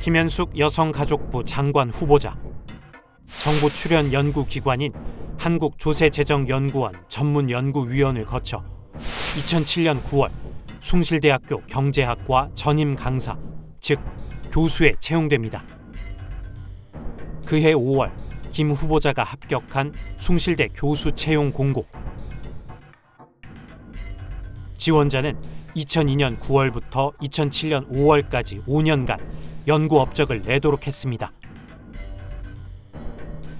[0.00, 2.36] 김현숙 여성가족부 장관 후보자
[3.40, 4.92] 정부 출연 연구기관인
[5.38, 8.64] 한국조세재정연구원 전문연구위원을 거쳐
[9.36, 10.30] 2007년 9월
[10.80, 13.36] 숭실대학교 경제학과 전임 강사,
[13.80, 13.98] 즉
[14.50, 15.64] 교수에 채용됩니다.
[17.44, 18.12] 그해 5월
[18.52, 21.84] 김 후보자가 합격한 숭실대 교수 채용 공고.
[24.76, 25.36] 지원자는
[25.76, 29.37] 2002년 9월부터 2007년 5월까지 5년간
[29.68, 31.30] 연구 업적을 내도록 했습니다.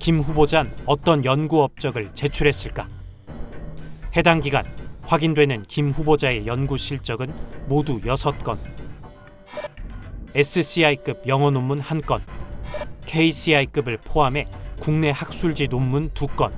[0.00, 2.88] 김 후보자는 어떤 연구 업적을 제출했을까?
[4.16, 4.64] 해당 기간
[5.02, 7.32] 확인되는 김 후보자의 연구 실적은
[7.68, 8.58] 모두 6건,
[10.34, 12.20] SCI급 영어 논문 1건,
[13.06, 14.48] KCI급을 포함해
[14.80, 16.52] 국내 학술지 논문 2건,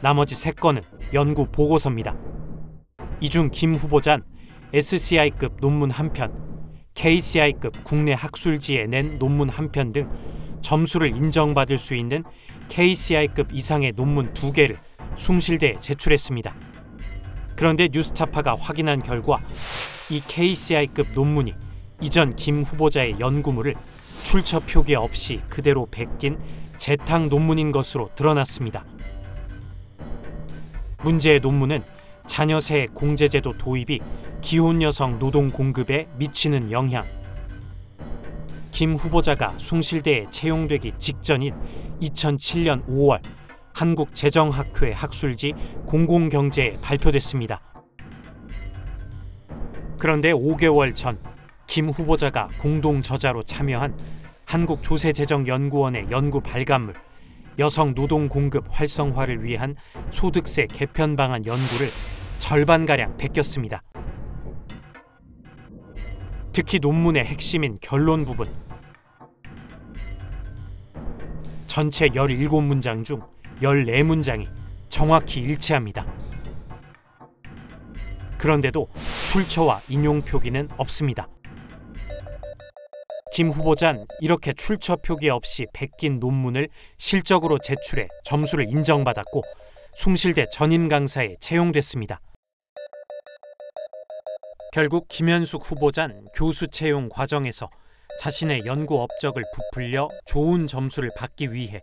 [0.00, 0.82] 나머지 3건은
[1.14, 2.16] 연구 보고서입니다.
[3.20, 4.24] 이 중 김 후보자는
[4.72, 6.51] SCI급 논문 1편,
[6.94, 10.10] KCI급 국내 학술지에 낸 논문 1편 등
[10.60, 12.24] 점수를 인정받을 수 있는
[12.68, 14.78] KCI급 이상의 논문 2개를
[15.16, 16.54] 숭실대에 제출했습니다.
[17.56, 19.40] 그런데 뉴스타파가 확인한 결과
[20.08, 21.54] 이 KCI급 논문이
[22.00, 23.74] 이전 김 후보자의 연구물을
[24.24, 26.38] 출처 표기 없이 그대로 베낀
[26.76, 28.84] 재탕 논문인 것으로 드러났습니다.
[31.02, 31.82] 문제의 논문은
[32.26, 34.00] 자녀세 공제제도 도입이
[34.42, 37.06] 기혼 여성 노동 공급에 미치는 영향,
[38.70, 41.54] 김 후보자가 숭실대에 채용되기 직전인
[42.02, 43.22] 2007년 5월
[43.72, 45.54] 한국재정학회 학술지
[45.86, 47.60] 공공경제에 발표됐습니다.
[49.98, 51.32] 그런데 5개월 전
[51.72, 53.96] 김 후보자가 공동 저자로 참여한
[54.44, 56.94] 한국조세재정연구원의 연구 발간물
[57.58, 59.76] 여성 노동 공급 활성화를 위한
[60.10, 61.90] 소득세 개편 방안 연구를
[62.36, 63.82] 절반가량 베꼈습니다.
[66.52, 68.46] 특히 논문의 핵심인 결론 부분
[71.66, 73.22] 전체 17문장 중
[73.62, 74.46] 14문장이
[74.90, 76.06] 정확히 일치합니다.
[78.36, 78.86] 그런데도
[79.24, 81.26] 출처와 인용 표기는 없습니다.
[83.32, 89.42] 김 후보자는 이렇게 출처 표기 없이 베낀 논문을 실적으로 제출해 점수를 인정받았고
[89.94, 92.20] 숭실대 전임 강사에 채용됐습니다.
[94.72, 97.68] 결국 김현숙 후보자는 교수 채용 과정에서
[98.18, 101.82] 자신의 연구 업적을 부풀려 좋은 점수를 받기 위해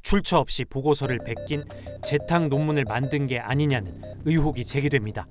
[0.00, 1.62] 출처 없이 보고서를 베낀
[2.02, 5.26] 재탕 논문을 만든 게 아니냐는 의혹이 제기됩니다.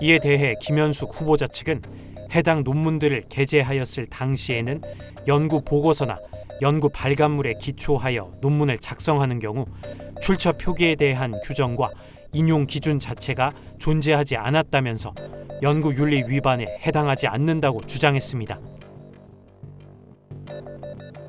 [0.00, 1.82] 이에 대해 김현숙 후보자 측은
[2.34, 4.80] 해당 논문들을 게재하였을 당시에는
[5.28, 6.18] 연구 보고서나
[6.62, 9.66] 연구 발간물에 기초하여 논문을 작성하는 경우
[10.22, 11.90] 출처 표기에 대한 규정과
[12.32, 15.14] 인용 기준 자체가 존재하지 않았다면서
[15.62, 18.58] 연구 윤리 위반에 해당하지 않는다고 주장했습니다.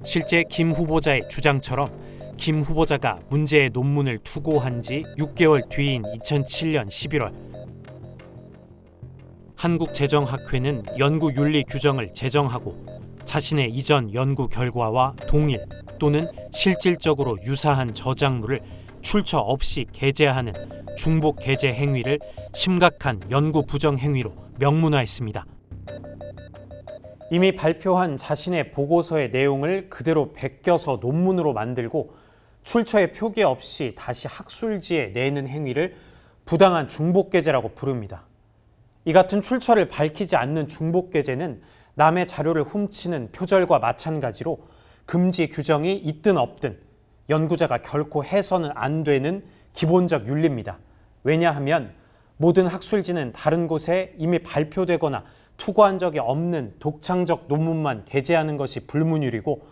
[0.04, 1.90] 실제 김 후보자의 주장처럼
[2.38, 7.34] 김 후보자가 문제의 논문을 투고한 지 6개월 뒤인 2007년 11월
[9.56, 12.86] 한국재정학회는 연구윤리 규정을 제정하고
[13.24, 15.66] 자신의 이전 연구 결과와 동일
[16.00, 18.60] 또는 실질적으로 유사한 저작물을
[19.04, 20.54] 출처 없이 게재하는
[20.98, 22.20] 중복 게재 행위를
[22.54, 25.46] 심각한 연구 부정 행위로 명문화했습니다.
[27.30, 32.16] 이미 발표한 자신의 보고서의 내용을 그대로 베껴서 논문으로 만들고
[32.64, 35.96] 출처의 표기 없이 다시 학술지에 내는 행위를
[36.46, 38.26] 부당한 중복 게재라고 부릅니다.
[39.06, 41.62] 이 같은 출처를 밝히지 않는 중복 게재는
[41.96, 44.60] 남의 자료를 훔치는 표절과 마찬가지로
[45.06, 46.80] 금지 규정이 있든 없든
[47.30, 50.78] 연구자가 결코 해서는 안 되는 기본적 윤리입니다.
[51.24, 51.94] 왜냐하면
[52.38, 55.24] 모든 학술지는 다른 곳에 이미 발표되거나
[55.58, 59.66] 투고한 적이 없는 독창적 논문만 게재하는 것이 불문율이고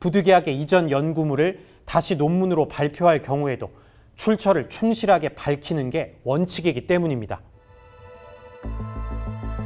[0.00, 3.70] 부득이하게 이전 연구물을 다시 논문으로 발표할 경우에도
[4.16, 7.40] 출처를 충실하게 밝히는 게 원칙이기 때문입니다.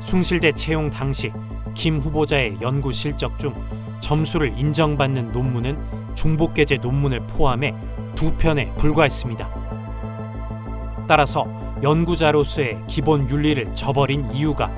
[0.01, 1.33] 숭실대 채용 당시
[1.75, 3.55] 김 후보자의 연구 실적 중
[4.01, 7.73] 점수를 인정받는 논문은 중복게재 논문을 포함해
[8.17, 9.49] 두 편에 불과했습니다.
[11.07, 11.47] 따라서
[11.81, 14.69] 연구자로서의 기본 윤리를 저버린 이유가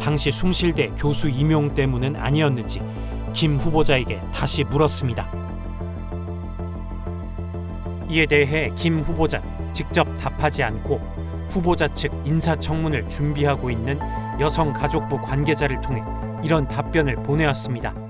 [0.00, 2.82] 당시 숭실대 교수 임용 때문은 아니었는지
[3.32, 5.30] 김 후보자에게 다시 물었습니다.
[8.08, 9.40] 이에 대해 김 후보자
[9.72, 11.00] 직접 답하지 않고
[11.50, 13.96] 후보자 측 인사청문을 준비하고 있는
[14.40, 16.02] 여성가족부 관계자를 통해
[16.42, 18.09] 이런 답변을 보내왔습니다.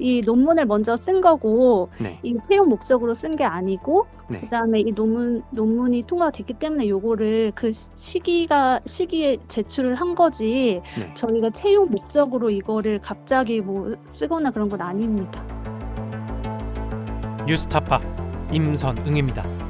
[0.00, 2.18] 이 논문을 먼저 쓴 거고 네.
[2.22, 4.40] 이 채용 목적으로 쓴 게 아니고 네.
[4.40, 11.14] 그다음에 이 논문 논문이 통과가 됐기 때문에 요거를 그 시기가 시기에 제출을 한 거지 네.
[11.14, 15.44] 저희가 채용 목적으로 이거를 갑자기 뭐 쓰거나 그런 건 아닙니다.
[17.46, 18.00] 뉴스타파
[18.52, 19.69] 임선응입니다.